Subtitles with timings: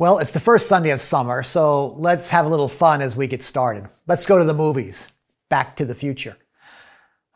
[0.00, 3.26] Well, it's the first Sunday of summer, so let's have a little fun as we
[3.26, 3.88] get started.
[4.06, 5.08] Let's go to the movies.
[5.48, 6.36] Back to the Future.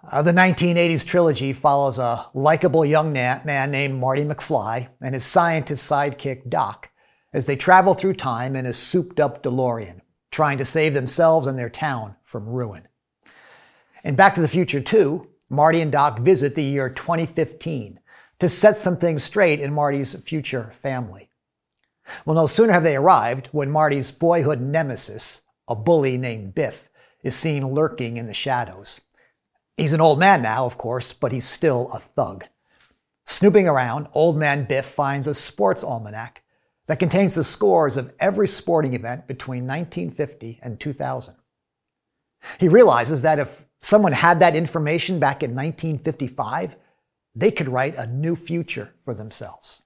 [0.09, 5.91] Uh, the 1980s trilogy follows a likable young man named Marty McFly and his scientist
[5.91, 6.91] sidekick Doc
[7.33, 10.01] as they travel through time in a souped up DeLorean,
[10.31, 12.87] trying to save themselves and their town from ruin.
[14.05, 17.99] In Back to the Future 2, Marty and Doc visit the year 2015
[18.39, 21.29] to set some things straight in Marty's future family.
[22.25, 26.89] Well, no sooner have they arrived when Marty's boyhood nemesis, a bully named Biff,
[27.23, 29.01] is seen lurking in the shadows.
[29.77, 32.45] He's an old man now, of course, but he's still a thug.
[33.25, 36.43] Snooping around, old man Biff finds a sports almanac
[36.87, 41.35] that contains the scores of every sporting event between 1950 and 2000.
[42.59, 46.77] He realizes that if someone had that information back in 1955,
[47.35, 49.83] they could write a new future for themselves.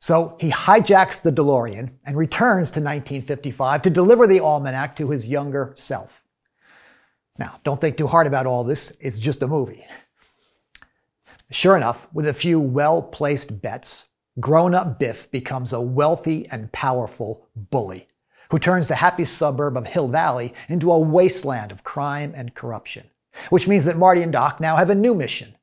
[0.00, 5.28] So he hijacks the DeLorean and returns to 1955 to deliver the almanac to his
[5.28, 6.22] younger self.
[7.38, 9.86] Now, don't think too hard about all this, it's just a movie.
[11.50, 14.06] Sure enough, with a few well placed bets,
[14.38, 18.08] grown up Biff becomes a wealthy and powerful bully
[18.50, 23.08] who turns the happy suburb of Hill Valley into a wasteland of crime and corruption.
[23.50, 25.54] Which means that Marty and Doc now have a new mission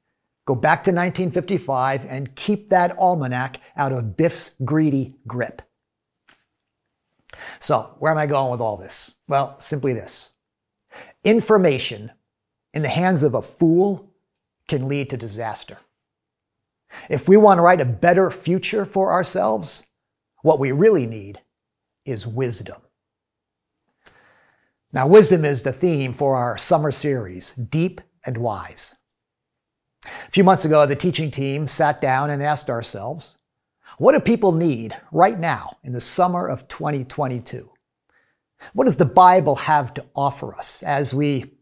[0.47, 5.61] Go back to 1955 and keep that almanac out of Biff's greedy grip.
[7.59, 9.13] So, where am I going with all this?
[9.27, 10.31] Well, simply this
[11.25, 12.11] information
[12.73, 14.13] in the hands of a fool
[14.69, 15.79] can lead to disaster.
[17.09, 19.85] If we want to write a better future for ourselves,
[20.43, 21.41] what we really need
[22.05, 22.81] is wisdom.
[24.93, 28.95] Now, wisdom is the theme for our summer series, Deep and Wise.
[30.37, 33.39] Few months ago, the teaching team sat down and asked ourselves,
[33.97, 37.67] what do people need right now in the summer of 2022?
[38.73, 41.55] What does the Bible have to offer us as we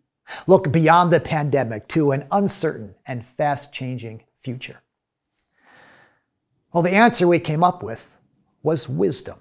[0.46, 4.82] look beyond the pandemic to an uncertain and fast changing future?
[6.74, 8.18] Well, the answer we came up with
[8.62, 9.40] was wisdom.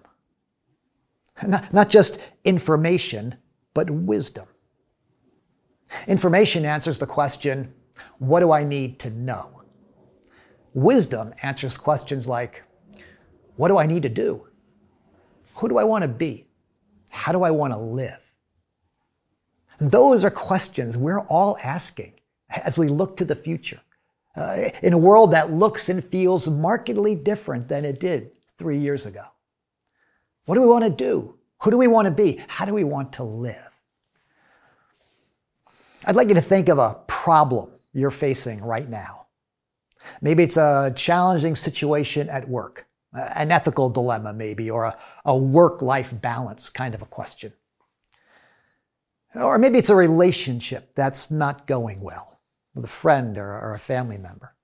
[1.44, 3.34] Not just information,
[3.74, 4.46] but wisdom.
[6.06, 7.74] Information answers the question
[8.26, 9.62] what do I need to know?
[10.72, 12.62] Wisdom answers questions like,
[13.56, 14.48] what do I need to do?
[15.56, 16.46] Who do I want to be?
[17.10, 18.20] How do I want to live?
[19.78, 22.14] And those are questions we're all asking
[22.48, 23.80] as we look to the future.
[24.36, 29.06] Uh, in a world that looks and feels markedly different than it did three years
[29.06, 29.24] ago.
[30.46, 31.38] What do we want to do?
[31.62, 32.40] Who do we want to be?
[32.48, 33.70] How do we want to live?
[36.04, 39.26] I'd like you to think of a problem you're facing right now.
[40.20, 45.80] Maybe it's a challenging situation at work, an ethical dilemma, maybe, or a, a work
[45.80, 47.52] life balance kind of a question.
[49.34, 52.40] Or maybe it's a relationship that's not going well
[52.74, 54.54] with a friend or, or a family member.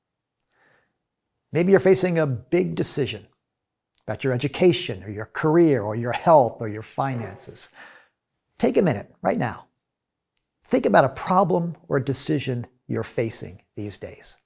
[1.53, 3.27] Maybe you're facing a big decision
[4.07, 7.69] about your education or your career or your health or your finances.
[8.59, 9.67] Take a minute right now.
[10.65, 14.37] Think about a problem or a decision you're facing these days.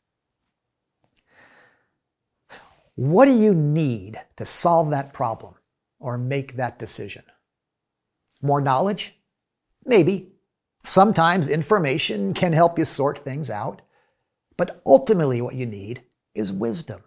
[2.95, 5.55] What do you need to solve that problem
[5.99, 7.25] or make that decision?
[8.43, 9.17] More knowledge?
[9.87, 10.29] Maybe.
[10.85, 13.81] Sometimes information can help you sort things out.
[14.59, 16.03] But ultimately, what you need
[16.35, 17.03] is wisdom.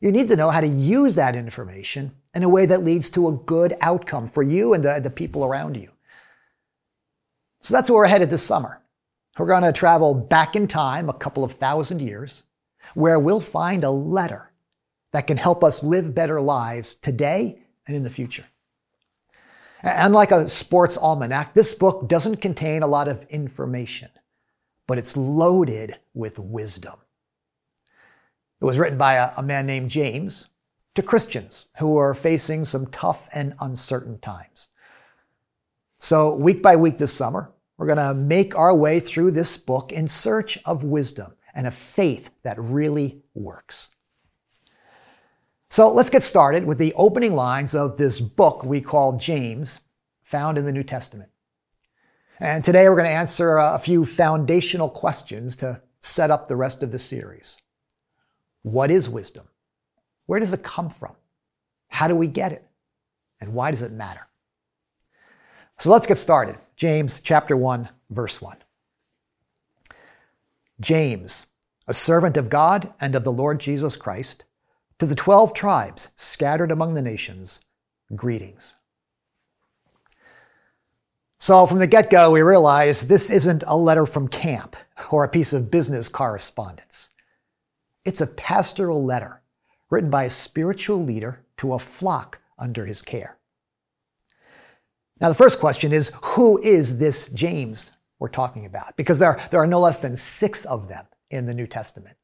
[0.00, 3.28] You need to know how to use that information in a way that leads to
[3.28, 5.90] a good outcome for you and the, the people around you.
[7.62, 8.81] So that's where we're headed this summer.
[9.38, 12.42] We're going to travel back in time a couple of thousand years,
[12.94, 14.52] where we'll find a letter
[15.12, 18.44] that can help us live better lives today and in the future.
[19.82, 24.10] And like a sports almanac, this book doesn't contain a lot of information,
[24.86, 26.94] but it's loaded with wisdom.
[28.60, 30.48] It was written by a, a man named James
[30.94, 34.68] to Christians who are facing some tough and uncertain times.
[35.98, 37.50] So, week by week this summer,
[37.82, 41.70] we're going to make our way through this book in search of wisdom and a
[41.72, 43.88] faith that really works.
[45.68, 49.80] So let's get started with the opening lines of this book we call James,
[50.22, 51.30] found in the New Testament.
[52.38, 56.84] And today we're going to answer a few foundational questions to set up the rest
[56.84, 57.56] of the series.
[58.62, 59.48] What is wisdom?
[60.26, 61.16] Where does it come from?
[61.88, 62.64] How do we get it?
[63.40, 64.28] And why does it matter?
[65.80, 66.58] So let's get started.
[66.82, 68.56] James chapter 1, verse 1.
[70.80, 71.46] James,
[71.86, 74.42] a servant of God and of the Lord Jesus Christ,
[74.98, 77.66] to the twelve tribes scattered among the nations,
[78.16, 78.74] greetings.
[81.38, 84.74] So from the get go, we realize this isn't a letter from camp
[85.12, 87.10] or a piece of business correspondence.
[88.04, 89.40] It's a pastoral letter
[89.88, 93.38] written by a spiritual leader to a flock under his care.
[95.22, 98.96] Now, the first question is who is this James we're talking about?
[98.96, 102.16] Because there, there are no less than six of them in the New Testament.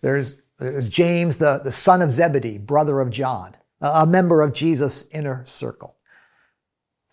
[0.00, 5.06] There's, there's James, the, the son of Zebedee, brother of John, a member of Jesus'
[5.12, 5.94] inner circle.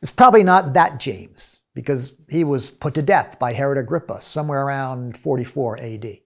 [0.01, 4.65] It's probably not that James, because he was put to death by Herod Agrippa somewhere
[4.65, 6.17] around 44 AD.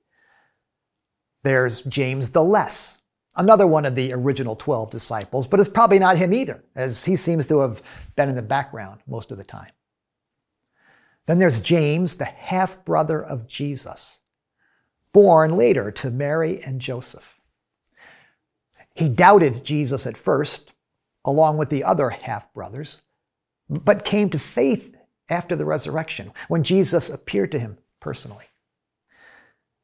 [1.43, 2.96] There's James the Less,
[3.37, 7.15] another one of the original 12 disciples, but it's probably not him either, as he
[7.15, 7.81] seems to have
[8.15, 9.71] been in the background most of the time.
[11.27, 14.19] Then there's James, the half brother of Jesus,
[15.13, 17.35] born later to Mary and Joseph.
[18.95, 20.71] He doubted Jesus at first,
[21.23, 23.01] along with the other half brothers,
[23.69, 24.95] but came to faith
[25.29, 28.45] after the resurrection when Jesus appeared to him personally.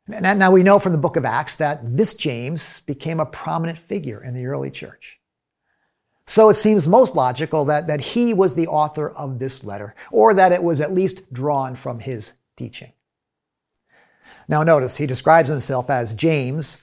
[0.07, 4.21] Now, we know from the book of Acts that this James became a prominent figure
[4.21, 5.19] in the early church.
[6.25, 10.33] So it seems most logical that, that he was the author of this letter, or
[10.33, 12.91] that it was at least drawn from his teaching.
[14.47, 16.81] Now, notice he describes himself as James,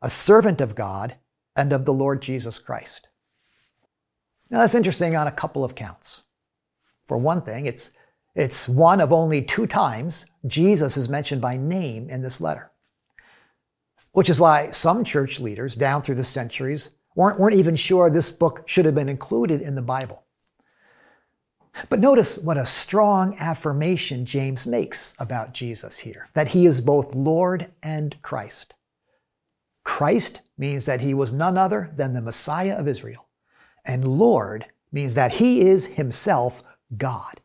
[0.00, 1.16] a servant of God
[1.56, 3.08] and of the Lord Jesus Christ.
[4.48, 6.24] Now, that's interesting on a couple of counts.
[7.04, 7.92] For one thing, it's,
[8.34, 12.70] it's one of only two times Jesus is mentioned by name in this letter.
[14.12, 18.32] Which is why some church leaders down through the centuries weren't, weren't even sure this
[18.32, 20.24] book should have been included in the Bible.
[21.88, 27.14] But notice what a strong affirmation James makes about Jesus here that he is both
[27.14, 28.74] Lord and Christ.
[29.84, 33.28] Christ means that he was none other than the Messiah of Israel,
[33.84, 36.62] and Lord means that he is himself
[36.96, 37.39] God.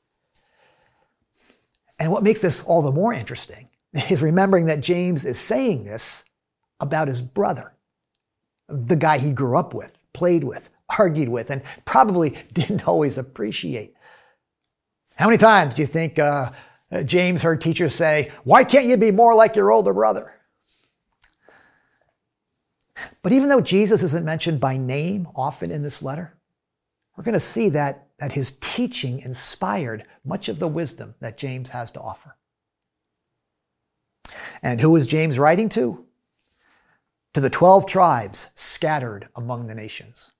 [2.00, 3.69] And what makes this all the more interesting
[4.09, 6.25] is remembering that James is saying this
[6.80, 7.74] about his brother,
[8.68, 13.95] the guy he grew up with, played with, argued with, and probably didn't always appreciate.
[15.15, 16.51] How many times do you think uh,
[17.06, 20.33] James heard teachers say, Why can't you be more like your older brother?
[23.21, 26.38] But even though Jesus isn't mentioned by name often in this letter,
[27.15, 31.69] we're going to see that that his teaching inspired much of the wisdom that James
[31.69, 32.35] has to offer.
[34.62, 36.06] And who was James writing to?
[37.33, 40.31] To the 12 tribes scattered among the nations.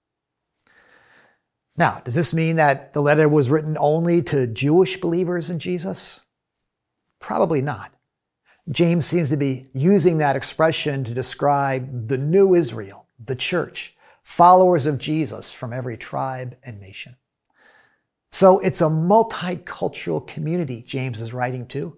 [1.78, 6.22] Now, does this mean that the letter was written only to Jewish believers in Jesus?
[7.20, 7.94] Probably not.
[8.72, 14.86] James seems to be using that expression to describe the new Israel, the church, followers
[14.86, 17.18] of Jesus from every tribe and nation.
[18.36, 21.96] So it's a multicultural community James is writing to,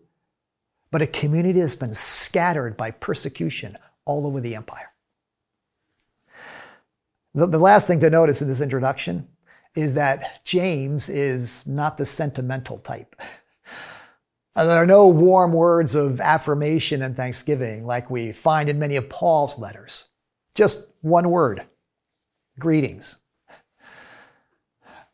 [0.91, 3.75] but a community that's been scattered by persecution
[4.05, 4.91] all over the empire.
[7.33, 9.27] The, the last thing to notice in this introduction
[9.73, 13.15] is that James is not the sentimental type.
[14.55, 19.07] There are no warm words of affirmation and thanksgiving like we find in many of
[19.07, 20.05] Paul's letters.
[20.55, 21.65] Just one word
[22.59, 23.19] greetings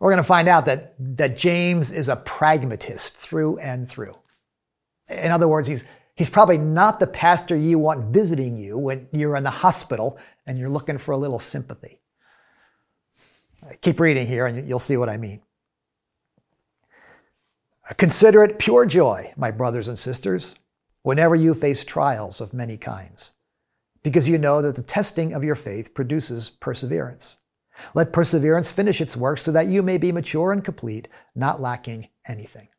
[0.03, 4.13] we're going to find out that, that James is a pragmatist through and through.
[5.07, 9.37] In other words, he's, he's probably not the pastor you want visiting you when you're
[9.37, 12.01] in the hospital and you're looking for a little sympathy.
[13.79, 15.41] Keep reading here and you'll see what I mean.
[17.95, 20.55] Consider it pure joy, my brothers and sisters,
[21.03, 23.31] whenever you face trials of many kinds,
[24.03, 27.37] because you know that the testing of your faith produces perseverance.
[27.93, 32.09] Let perseverance finish its work so that you may be mature and complete, not lacking
[32.27, 32.69] anything.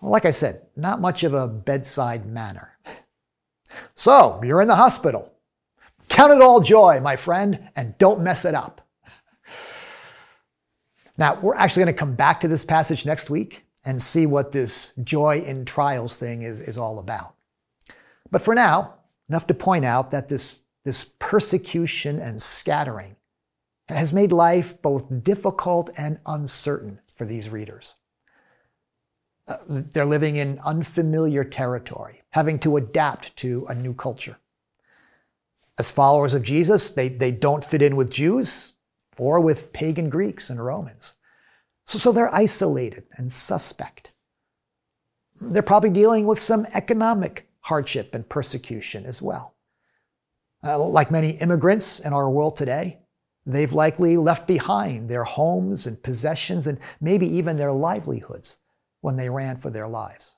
[0.00, 2.78] Well, like I said, not much of a bedside manner.
[3.94, 5.32] So, you're in the hospital.
[6.08, 8.86] Count it all joy, my friend, and don't mess it up.
[11.16, 14.52] Now, we're actually going to come back to this passage next week and see what
[14.52, 17.34] this joy in trials thing is, is all about.
[18.30, 18.94] But for now,
[19.28, 23.16] enough to point out that this this persecution and scattering
[23.88, 27.94] has made life both difficult and uncertain for these readers.
[29.46, 34.38] Uh, they're living in unfamiliar territory, having to adapt to a new culture.
[35.78, 38.74] As followers of Jesus, they, they don't fit in with Jews
[39.18, 41.14] or with pagan Greeks and Romans.
[41.86, 44.12] So, so they're isolated and suspect.
[45.40, 49.53] They're probably dealing with some economic hardship and persecution as well.
[50.64, 52.98] Uh, like many immigrants in our world today,
[53.46, 58.56] They've likely left behind their homes and possessions and maybe even their livelihoods
[59.00, 60.34] when they ran for their lives.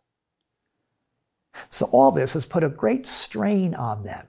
[1.71, 4.29] So, all this has put a great strain on them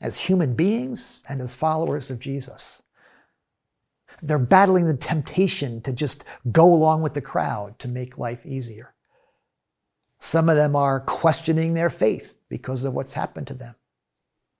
[0.00, 2.82] as human beings and as followers of Jesus.
[4.22, 8.94] They're battling the temptation to just go along with the crowd to make life easier.
[10.20, 13.74] Some of them are questioning their faith because of what's happened to them.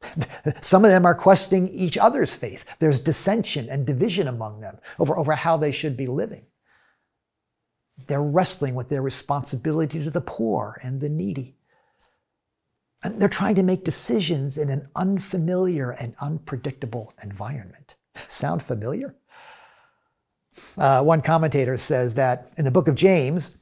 [0.60, 2.64] Some of them are questioning each other's faith.
[2.78, 6.46] There's dissension and division among them over, over how they should be living.
[8.06, 11.56] They're wrestling with their responsibility to the poor and the needy.
[13.02, 17.94] And they're trying to make decisions in an unfamiliar and unpredictable environment.
[18.28, 19.14] Sound familiar?
[20.76, 23.56] Uh, one commentator says that in the book of James,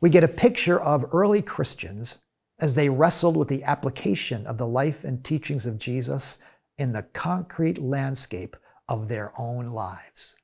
[0.00, 2.18] we get a picture of early Christians
[2.60, 6.38] as they wrestled with the application of the life and teachings of Jesus
[6.78, 8.56] in the concrete landscape
[8.88, 10.36] of their own lives.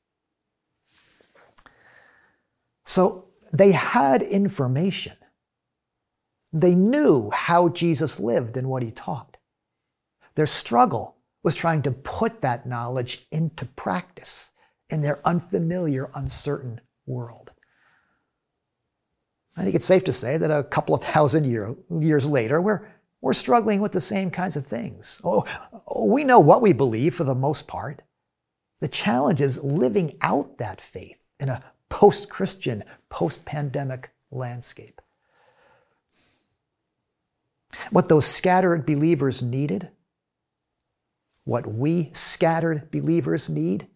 [2.85, 5.17] So they had information.
[6.53, 9.39] They knew how Jesus lived and what he taught.
[10.35, 14.53] Their struggle was trying to put that knowledge into practice
[14.89, 17.42] in their unfamiliar, uncertain world.
[19.57, 22.89] I think it's safe to say that a couple of thousand year, years later, we're,
[23.21, 25.21] we're struggling with the same kinds of things.
[25.25, 25.45] Oh,
[25.87, 28.03] oh we know what we believe for the most part.
[28.81, 35.01] The challenge is living out that faith in a post Christian, post pandemic landscape.
[37.91, 39.91] What those scattered believers needed,
[41.45, 43.87] what we scattered believers need,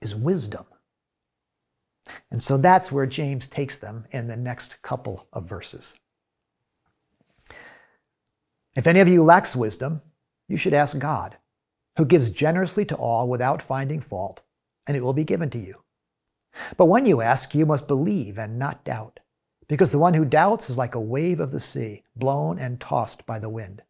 [0.00, 0.64] is wisdom.
[2.30, 5.94] And so that's where James takes them in the next couple of verses.
[8.74, 10.02] If any of you lacks wisdom,
[10.48, 11.36] you should ask God,
[11.96, 14.42] who gives generously to all without finding fault,
[14.86, 15.82] and it will be given to you.
[16.76, 19.20] But when you ask, you must believe and not doubt,
[19.68, 23.26] because the one who doubts is like a wave of the sea, blown and tossed
[23.26, 23.82] by the wind.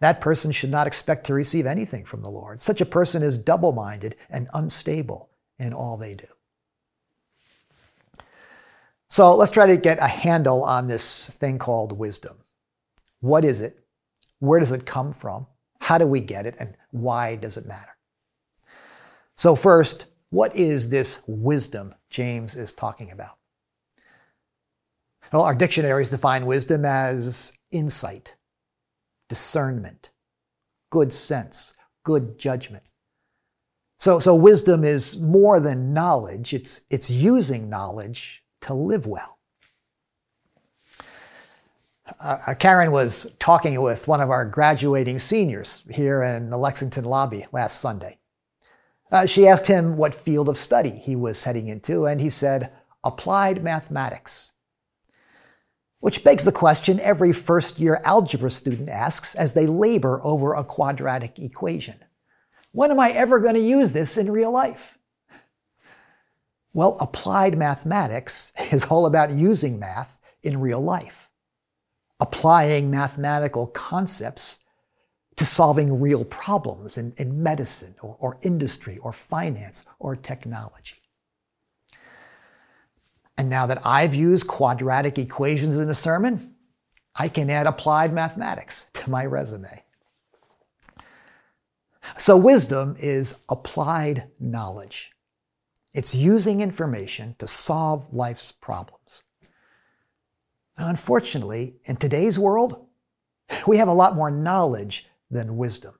[0.00, 2.60] That person should not expect to receive anything from the Lord.
[2.60, 6.26] Such a person is double minded and unstable in all they do.
[9.12, 12.38] So let's try to get a handle on this thing called wisdom.
[13.20, 13.78] What is it?
[14.38, 15.46] Where does it come from?
[15.82, 16.54] How do we get it?
[16.58, 17.94] And why does it matter?
[19.36, 23.36] So, first, what is this wisdom James is talking about?
[25.30, 28.34] Well, our dictionaries define wisdom as insight,
[29.28, 30.08] discernment,
[30.88, 32.84] good sense, good judgment.
[33.98, 39.38] So, so wisdom is more than knowledge, it's, it's using knowledge to live well.
[42.20, 47.04] Uh, uh, Karen was talking with one of our graduating seniors here in the Lexington
[47.04, 48.18] lobby last Sunday.
[49.10, 52.72] Uh, she asked him what field of study he was heading into, and he said,
[53.04, 54.52] applied mathematics.
[56.00, 60.64] Which begs the question every first year algebra student asks as they labor over a
[60.64, 61.96] quadratic equation
[62.72, 64.98] When am I ever going to use this in real life?
[66.72, 71.30] Well, applied mathematics is all about using math in real life,
[72.20, 74.58] applying mathematical concepts
[75.36, 80.96] to solving real problems in, in medicine or, or industry or finance or technology.
[83.38, 86.54] And now that I've used quadratic equations in a sermon,
[87.14, 89.84] I can add applied mathematics to my resume.
[92.18, 95.11] So, wisdom is applied knowledge.
[95.94, 99.24] It's using information to solve life's problems.
[100.78, 102.86] Now, unfortunately, in today's world,
[103.66, 105.94] we have a lot more knowledge than wisdom.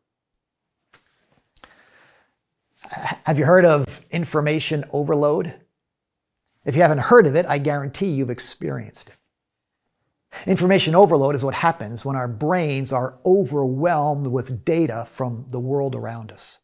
[3.25, 5.55] Have you heard of information overload?
[6.65, 9.17] If you haven't heard of it, I guarantee you've experienced it.
[10.47, 15.95] Information overload is what happens when our brains are overwhelmed with data from the world
[15.95, 16.59] around us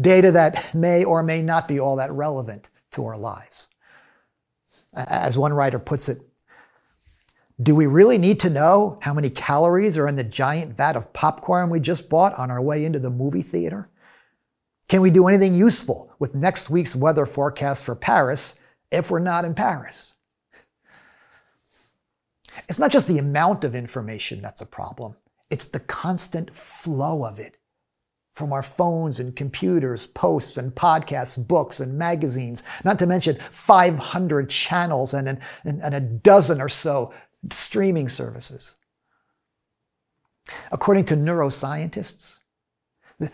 [0.00, 3.68] data that may or may not be all that relevant to our lives.
[4.94, 6.22] As one writer puts it,
[7.60, 11.12] do we really need to know how many calories are in the giant vat of
[11.12, 13.88] popcorn we just bought on our way into the movie theater?
[14.88, 18.54] Can we do anything useful with next week's weather forecast for Paris
[18.90, 20.14] if we're not in Paris?
[22.68, 25.16] It's not just the amount of information that's a problem,
[25.50, 27.57] it's the constant flow of it
[28.38, 34.48] from our phones and computers, posts and podcasts, books and magazines, not to mention 500
[34.48, 37.12] channels and, and, and a dozen or so
[37.50, 38.76] streaming services.
[40.72, 42.38] According to neuroscientists,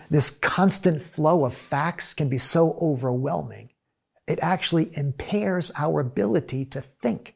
[0.08, 3.68] This constant flow of facts can be so overwhelming,
[4.26, 7.34] it actually impairs our ability to think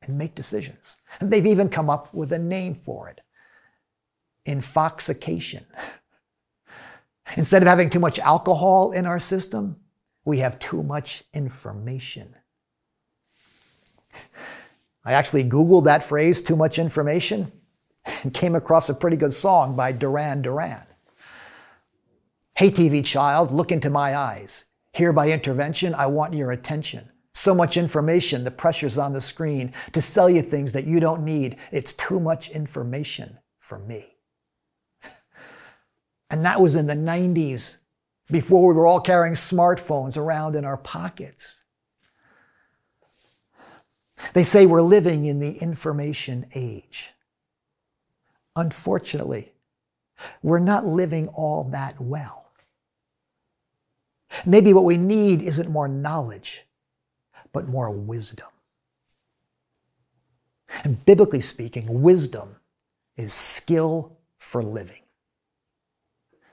[0.00, 0.96] and make decisions.
[1.20, 3.20] And they've even come up with a name for it
[4.46, 5.64] infoxication.
[7.36, 9.76] Instead of having too much alcohol in our system,
[10.24, 12.34] we have too much information.
[15.04, 17.52] I actually Googled that phrase, too much information,
[18.22, 20.86] and came across a pretty good song by Duran Duran.
[22.54, 24.66] Hey, TV child, look into my eyes.
[24.92, 27.08] Here by intervention, I want your attention.
[27.32, 31.24] So much information, the pressure's on the screen to sell you things that you don't
[31.24, 31.56] need.
[31.70, 34.16] It's too much information for me.
[36.30, 37.78] And that was in the 90s,
[38.30, 41.62] before we were all carrying smartphones around in our pockets.
[44.34, 47.10] They say we're living in the information age.
[48.54, 49.52] Unfortunately,
[50.42, 52.52] we're not living all that well.
[54.46, 56.66] Maybe what we need isn't more knowledge,
[57.52, 58.46] but more wisdom.
[60.84, 62.56] And biblically speaking, wisdom
[63.16, 64.99] is skill for living.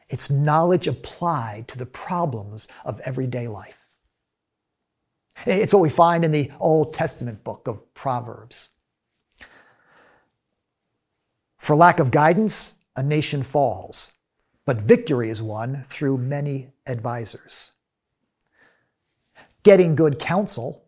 [0.10, 3.78] It's knowledge applied to the problems of everyday life.
[5.46, 8.70] It's what we find in the Old Testament book of Proverbs.
[11.58, 14.14] For lack of guidance, a nation falls,
[14.66, 17.72] but victory is won through many advisors.
[19.64, 20.86] Getting good counsel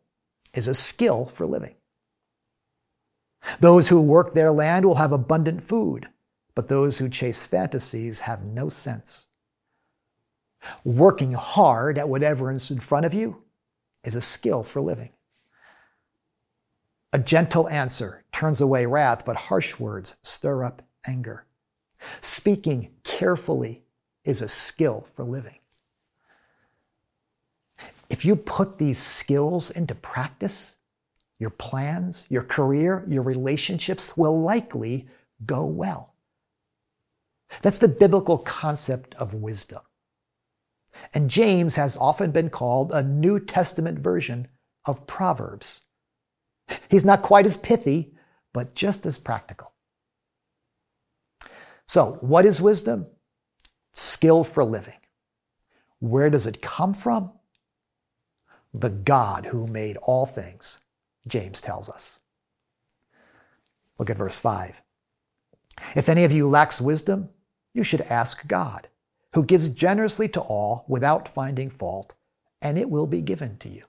[0.54, 1.76] is a skill for living.
[3.60, 6.08] Those who work their land will have abundant food,
[6.60, 9.28] but those who chase fantasies have no sense.
[10.84, 13.44] Working hard at whatever is in front of you
[14.04, 15.12] is a skill for living.
[17.14, 21.46] A gentle answer turns away wrath, but harsh words stir up anger.
[22.20, 23.86] Speaking carefully
[24.26, 25.60] is a skill for living.
[28.10, 30.76] If you put these skills into practice,
[31.40, 35.08] your plans, your career, your relationships will likely
[35.46, 36.09] go well.
[37.62, 39.82] That's the biblical concept of wisdom.
[41.14, 44.48] And James has often been called a New Testament version
[44.86, 45.82] of Proverbs.
[46.90, 48.14] He's not quite as pithy,
[48.54, 49.74] but just as practical.
[51.88, 53.08] So, what is wisdom?
[53.94, 55.00] Skill for living.
[56.00, 57.32] Where does it come from?
[58.74, 60.80] The God who made all things,
[61.28, 62.20] James tells us.
[63.98, 64.82] Look at verse 5.
[65.96, 67.30] If any of you lacks wisdom,
[67.74, 68.88] you should ask God
[69.34, 72.16] who gives generously to all without finding fault,
[72.62, 73.84] and it will be given to you.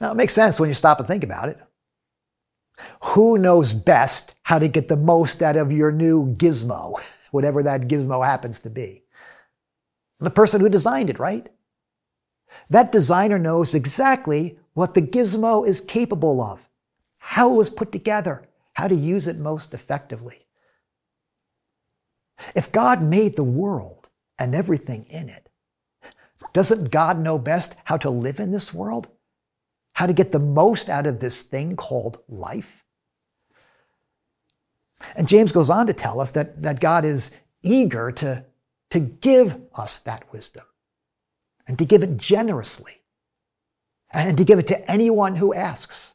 [0.00, 1.58] Now, it makes sense when you stop and think about it.
[3.02, 7.88] Who knows best how to get the most out of your new gizmo, whatever that
[7.88, 9.04] gizmo happens to be?
[10.20, 11.48] The person who designed it, right?
[12.70, 16.68] That designer knows exactly what the gizmo is capable of,
[17.18, 20.45] how it was put together, how to use it most effectively.
[22.56, 25.50] If God made the world and everything in it,
[26.54, 29.08] doesn't God know best how to live in this world?
[29.92, 32.82] How to get the most out of this thing called life?
[35.16, 37.30] And James goes on to tell us that, that God is
[37.62, 38.46] eager to,
[38.88, 40.64] to give us that wisdom
[41.68, 43.02] and to give it generously
[44.10, 46.14] and to give it to anyone who asks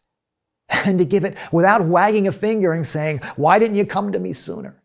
[0.70, 4.20] and to give it without wagging a finger and saying, Why didn't you come to
[4.20, 4.81] me sooner?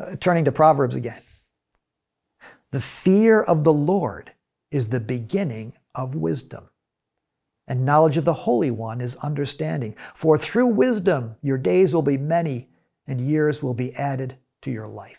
[0.00, 1.20] Uh, turning to Proverbs again.
[2.70, 4.32] The fear of the Lord
[4.70, 6.70] is the beginning of wisdom,
[7.68, 9.96] and knowledge of the Holy One is understanding.
[10.14, 12.70] For through wisdom your days will be many,
[13.06, 15.18] and years will be added to your life.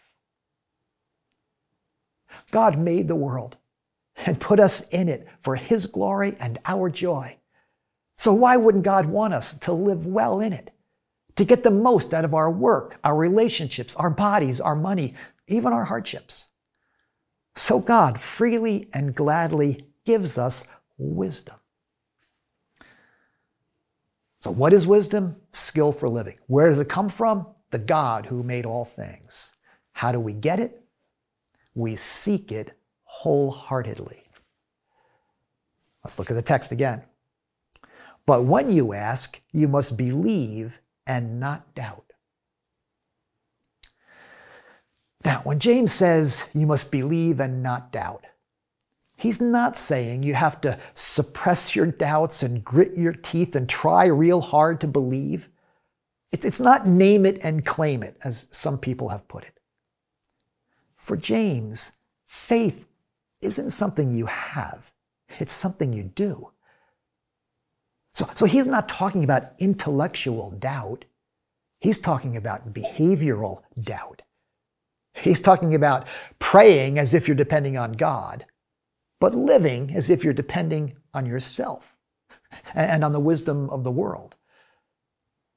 [2.49, 3.57] God made the world
[4.25, 7.37] and put us in it for His glory and our joy.
[8.17, 10.71] So, why wouldn't God want us to live well in it?
[11.35, 15.13] To get the most out of our work, our relationships, our bodies, our money,
[15.47, 16.45] even our hardships.
[17.55, 20.65] So God freely and gladly gives us
[20.97, 21.55] wisdom.
[24.41, 25.35] So, what is wisdom?
[25.51, 26.37] Skill for living.
[26.47, 27.45] Where does it come from?
[27.69, 29.51] The God who made all things.
[29.93, 30.83] How do we get it?
[31.75, 34.23] We seek it wholeheartedly.
[36.03, 37.03] Let's look at the text again.
[38.25, 42.11] But when you ask, you must believe and not doubt.
[45.23, 48.25] Now, when James says you must believe and not doubt,
[49.17, 54.05] he's not saying you have to suppress your doubts and grit your teeth and try
[54.05, 55.49] real hard to believe.
[56.31, 59.59] It's, it's not name it and claim it, as some people have put it.
[60.95, 61.91] For James,
[62.25, 62.87] faith
[63.41, 64.91] isn't something you have,
[65.39, 66.51] it's something you do.
[68.13, 71.05] So, so he's not talking about intellectual doubt.
[71.79, 74.21] He's talking about behavioral doubt.
[75.13, 76.07] He's talking about
[76.39, 78.45] praying as if you're depending on God,
[79.19, 81.95] but living as if you're depending on yourself
[82.75, 84.35] and on the wisdom of the world.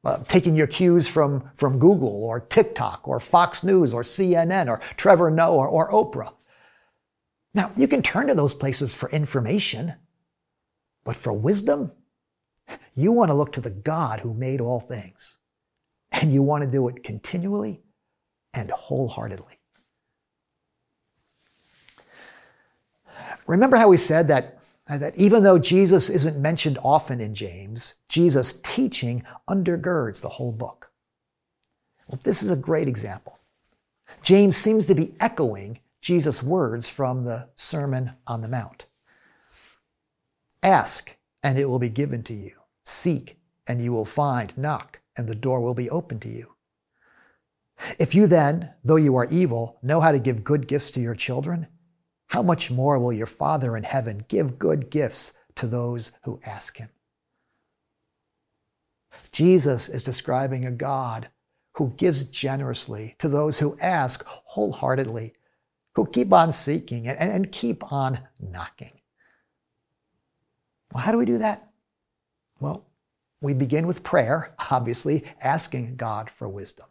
[0.05, 4.79] Uh, taking your cues from, from Google or TikTok or Fox News or CNN or
[4.97, 6.35] Trevor Noah or, or Oprah.
[7.55, 9.95] Now, you can turn to those places for information,
[11.05, 11.93] but for wisdom,
[12.95, 15.39] you want to look to the God who made all things.
[16.13, 17.83] And you want to do it continually
[18.55, 19.59] and wholeheartedly.
[23.47, 27.95] Remember how we said that, uh, that even though Jesus isn't mentioned often in James,
[28.09, 30.93] Jesus' teaching undergirds the whole book.
[32.07, 33.39] Well, this is a great example.
[34.23, 38.87] James seems to be echoing Jesus' words from the Sermon on the Mount.
[40.63, 42.53] Ask, and it will be given to you.
[42.85, 44.57] Seek, and you will find.
[44.57, 46.55] Knock, and the door will be open to you.
[47.99, 51.15] If you then, though you are evil, know how to give good gifts to your
[51.15, 51.69] children,
[52.29, 56.79] how much more will your Father in heaven give good gifts to those who ask
[56.79, 56.89] him?
[59.31, 61.29] Jesus is describing a God
[61.75, 65.35] who gives generously to those who ask wholeheartedly,
[65.95, 69.01] who keep on seeking and, and keep on knocking.
[70.95, 71.71] Well, how do we do that?
[72.61, 72.87] Well,
[73.41, 76.87] we begin with prayer, obviously, asking God for wisdom.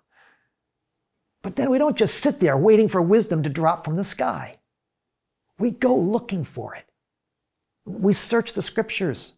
[1.41, 4.57] But then we don't just sit there waiting for wisdom to drop from the sky.
[5.57, 6.85] We go looking for it.
[7.85, 9.33] We search the scriptures.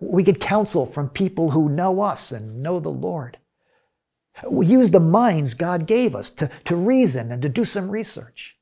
[0.00, 3.38] We get counsel from people who know us and know the Lord.
[4.50, 8.56] We use the minds God gave us to, to reason and to do some research.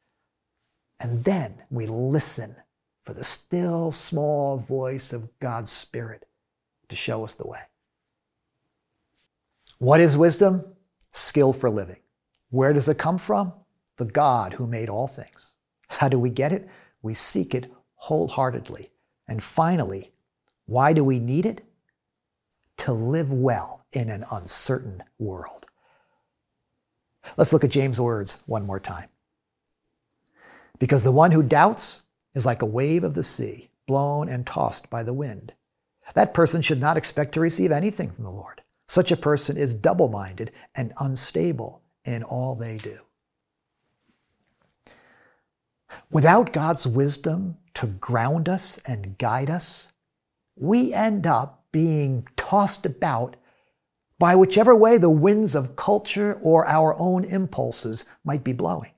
[1.01, 2.57] And then we listen
[3.05, 6.27] for the still small voice of God's Spirit
[6.89, 7.61] to show us the way.
[9.79, 10.65] What is wisdom?
[11.11, 11.99] Skill for living.
[12.51, 13.53] Where does it come from?
[13.97, 15.55] The God who made all things.
[15.89, 16.69] How do we get it?
[17.03, 18.91] We seek it wholeheartedly.
[19.27, 20.13] And finally,
[20.67, 21.63] why do we need it?
[22.79, 25.67] To live well in an uncertain world.
[27.37, 29.09] Let's look at James' words one more time.
[30.79, 32.02] Because the one who doubts
[32.35, 35.53] is like a wave of the sea, blown and tossed by the wind.
[36.15, 38.63] That person should not expect to receive anything from the Lord.
[38.89, 42.99] Such a person is double minded and unstable in all they do.
[46.11, 49.89] Without God's wisdom to ground us and guide us,
[50.57, 53.37] we end up being tossed about
[54.19, 58.93] by whichever way the winds of culture or our own impulses might be blowing.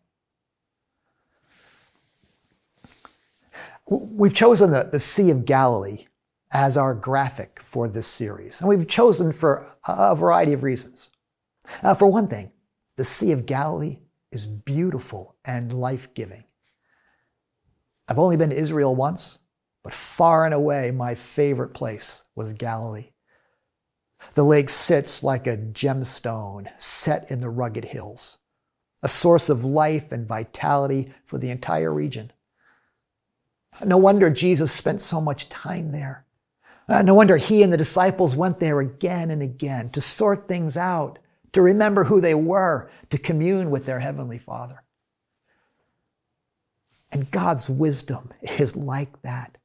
[3.89, 6.07] We've chosen the, the Sea of Galilee
[6.53, 11.11] as our graphic for this series, and we've chosen for a variety of reasons.
[11.83, 12.53] Uh, for one thing,
[12.97, 13.99] the Sea of Galilee
[14.33, 16.45] is beautiful and life giving.
[18.09, 19.39] I've only been to Israel once,
[19.83, 23.11] but far and away my favorite place was Galilee.
[24.35, 28.39] The lake sits like a gemstone set in the rugged hills,
[29.03, 32.33] a source of life and vitality for the entire region.
[33.85, 36.25] No wonder Jesus spent so much time there.
[36.89, 40.77] Uh, no wonder he and the disciples went there again and again to sort things
[40.77, 41.19] out
[41.53, 44.83] to remember who they were, to commune with their Heavenly Father.
[47.11, 49.57] And God's wisdom is like that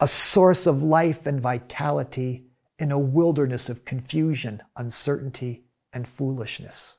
[0.00, 2.44] a source of life and vitality
[2.78, 6.96] in a wilderness of confusion, uncertainty, and foolishness.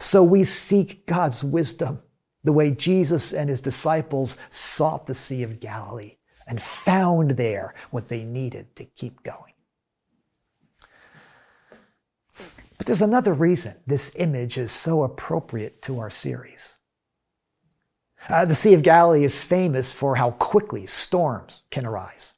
[0.00, 2.02] So we seek God's wisdom
[2.44, 8.08] the way Jesus and his disciples sought the Sea of Galilee and found there what
[8.08, 9.52] they needed to keep going.
[12.78, 16.76] But there's another reason this image is so appropriate to our series.
[18.28, 22.32] Uh, the Sea of Galilee is famous for how quickly storms can arise.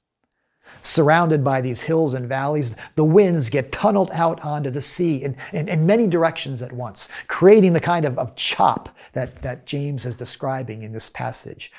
[0.83, 5.37] Surrounded by these hills and valleys, the winds get tunneled out onto the sea in,
[5.53, 10.07] in, in many directions at once, creating the kind of, of chop that, that James
[10.07, 11.71] is describing in this passage.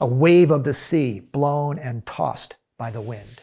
[0.00, 3.42] A wave of the sea blown and tossed by the wind.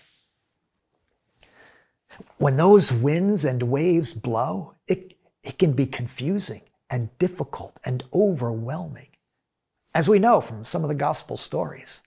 [2.37, 9.09] When those winds and waves blow, it, it can be confusing and difficult and overwhelming,
[9.93, 12.01] as we know from some of the gospel stories.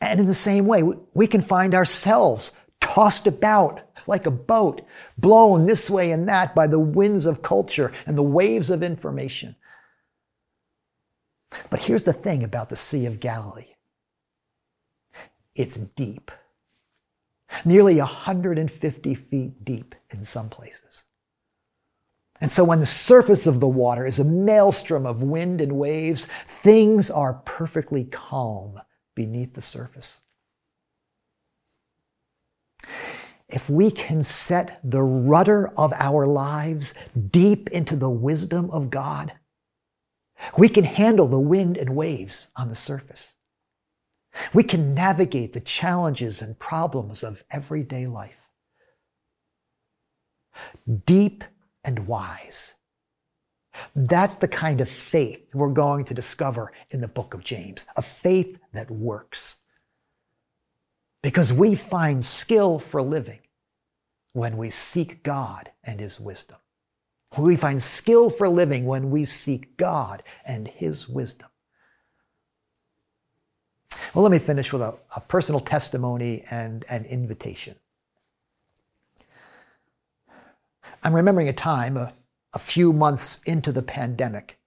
[0.00, 0.82] And in the same way,
[1.14, 4.82] we can find ourselves tossed about like a boat,
[5.16, 9.56] blown this way and that by the winds of culture and the waves of information.
[11.70, 13.74] But here's the thing about the Sea of Galilee
[15.54, 16.30] it's deep,
[17.64, 21.04] nearly 150 feet deep in some places.
[22.40, 26.26] And so when the surface of the water is a maelstrom of wind and waves,
[26.46, 28.80] things are perfectly calm
[29.18, 30.20] beneath the surface.
[33.48, 36.94] If we can set the rudder of our lives
[37.32, 39.32] deep into the wisdom of God,
[40.56, 43.32] we can handle the wind and waves on the surface.
[44.54, 48.38] We can navigate the challenges and problems of everyday life.
[51.06, 51.42] Deep
[51.82, 52.74] and wise.
[53.94, 58.02] That's the kind of faith we're going to discover in the book of James, a
[58.02, 59.56] faith that works.
[61.22, 63.40] Because we find skill for living
[64.32, 66.58] when we seek God and His wisdom.
[67.36, 71.48] We find skill for living when we seek God and His wisdom.
[74.14, 77.76] Well, let me finish with a, a personal testimony and an invitation.
[81.02, 82.12] I'm remembering a time, a,
[82.54, 84.58] a few months into the pandemic,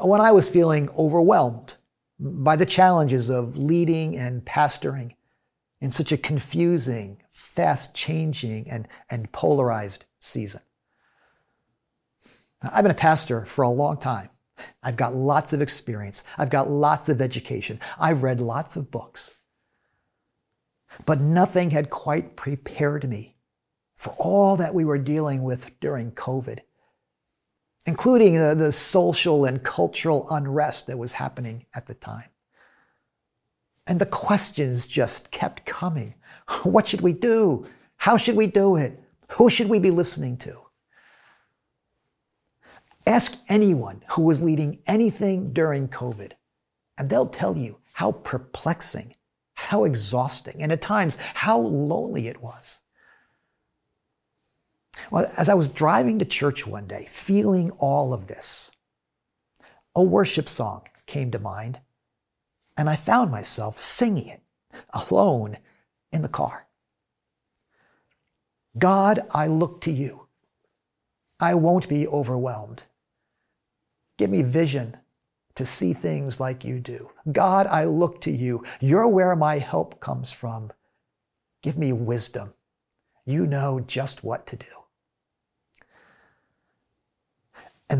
[0.00, 1.74] when I was feeling overwhelmed
[2.18, 5.14] by the challenges of leading and pastoring
[5.80, 10.60] in such a confusing, fast changing, and, and polarized season.
[12.62, 14.30] I've been a pastor for a long time.
[14.82, 16.24] I've got lots of experience.
[16.38, 17.80] I've got lots of education.
[17.98, 19.36] I've read lots of books.
[21.04, 23.33] But nothing had quite prepared me
[24.04, 26.58] for all that we were dealing with during COVID,
[27.86, 32.28] including the, the social and cultural unrest that was happening at the time.
[33.86, 36.14] And the questions just kept coming.
[36.64, 37.64] What should we do?
[37.96, 39.02] How should we do it?
[39.38, 40.60] Who should we be listening to?
[43.06, 46.32] Ask anyone who was leading anything during COVID,
[46.98, 49.14] and they'll tell you how perplexing,
[49.54, 52.80] how exhausting, and at times how lonely it was.
[55.10, 58.70] Well, as I was driving to church one day, feeling all of this,
[59.94, 61.80] a worship song came to mind,
[62.76, 64.42] and I found myself singing it
[64.92, 65.58] alone
[66.12, 66.66] in the car.
[68.76, 70.26] God, I look to you.
[71.38, 72.84] I won't be overwhelmed.
[74.18, 74.96] Give me vision
[75.54, 77.10] to see things like you do.
[77.30, 78.64] God, I look to you.
[78.80, 80.72] You're where my help comes from.
[81.62, 82.54] Give me wisdom.
[83.24, 84.83] You know just what to do.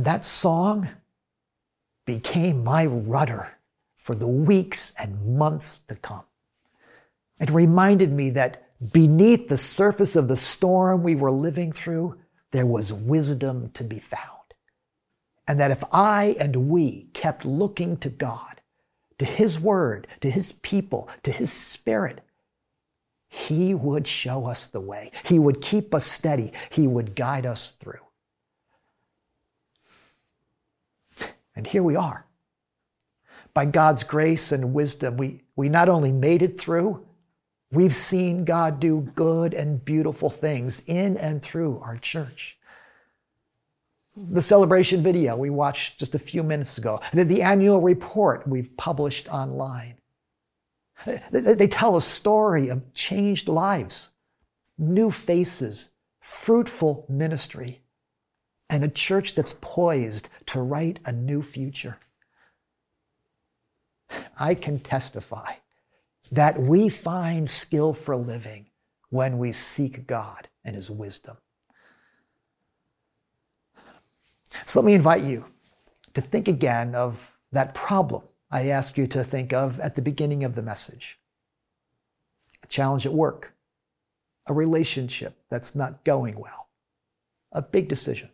[0.04, 0.90] And that song
[2.04, 3.56] became my rudder
[3.96, 6.24] for the weeks and months to come.
[7.40, 12.18] It reminded me that beneath the surface of the storm we were living through,
[12.50, 14.52] there was wisdom to be found.
[15.48, 18.60] And that if I and we kept looking to God,
[19.16, 22.20] to His Word, to His people, to His Spirit,
[23.26, 25.12] He would show us the way.
[25.24, 26.52] He would keep us steady.
[26.68, 28.03] He would guide us through.
[31.56, 32.26] And here we are.
[33.52, 37.06] By God's grace and wisdom, we, we not only made it through,
[37.70, 42.58] we've seen God do good and beautiful things in and through our church.
[44.16, 48.76] The celebration video we watched just a few minutes ago, the, the annual report we've
[48.76, 49.96] published online.
[51.04, 54.10] They, they tell a story of changed lives,
[54.78, 55.90] new faces,
[56.20, 57.82] fruitful ministry,
[58.70, 61.98] and a church that's poised to write a new future.
[64.38, 65.54] I can testify
[66.32, 68.66] that we find skill for living
[69.10, 71.36] when we seek God and His wisdom.
[74.66, 75.46] So let me invite you
[76.14, 80.44] to think again of that problem I asked you to think of at the beginning
[80.44, 81.18] of the message
[82.62, 83.54] a challenge at work,
[84.46, 86.68] a relationship that's not going well,
[87.52, 88.30] a big decision.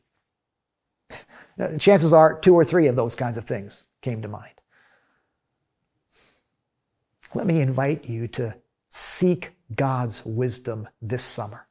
[1.79, 4.61] Chances are two or three of those kinds of things came to mind.
[7.35, 8.57] Let me invite you to
[8.88, 11.68] seek God's wisdom this summer.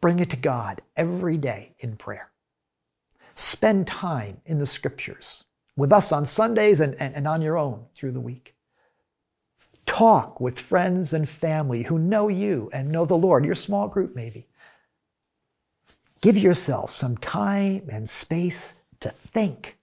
[0.00, 2.30] Bring it to God every day in prayer.
[3.34, 5.44] Spend time in the scriptures
[5.76, 8.54] with us on Sundays and, and, and on your own through the week.
[9.84, 14.14] Talk with friends and family who know you and know the Lord, your small group
[14.14, 14.46] maybe.
[16.20, 19.78] Give yourself some time and space to think.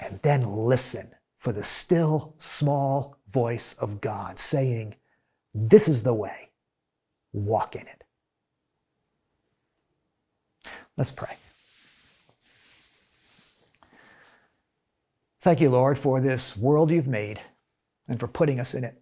[0.00, 4.96] And then listen for the still small voice of God saying,
[5.54, 6.50] This is the way.
[7.32, 8.04] Walk in it.
[10.96, 11.36] Let's pray.
[15.40, 17.40] Thank you, Lord, for this world you've made
[18.06, 19.01] and for putting us in it.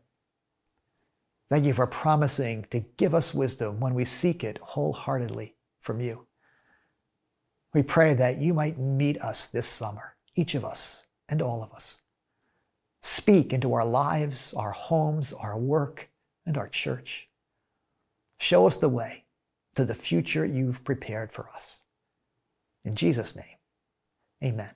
[1.51, 6.27] Thank you for promising to give us wisdom when we seek it wholeheartedly from you.
[7.75, 11.73] We pray that you might meet us this summer, each of us and all of
[11.73, 11.99] us.
[13.03, 16.11] Speak into our lives, our homes, our work,
[16.47, 17.29] and our church.
[18.39, 19.25] Show us the way
[19.75, 21.83] to the future you've prepared for us.
[22.85, 23.59] In Jesus' name,
[24.43, 24.71] amen.